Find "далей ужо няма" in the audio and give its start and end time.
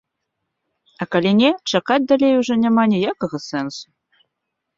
2.13-2.83